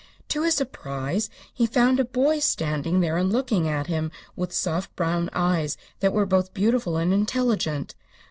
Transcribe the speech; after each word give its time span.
To 0.29 0.41
his 0.41 0.55
surprise 0.55 1.29
he 1.53 1.67
found 1.67 1.99
a 1.99 2.03
boy 2.05 2.39
standing 2.39 3.01
there 3.01 3.17
and 3.17 3.31
looking 3.31 3.67
at 3.67 3.85
him 3.85 4.09
with 4.35 4.51
soft 4.51 4.95
brown 4.95 5.29
eyes 5.31 5.77
that 5.99 6.11
were 6.11 6.25
both 6.25 6.55
beautiful 6.55 6.97
and 6.97 7.13
intelligent. 7.13 7.93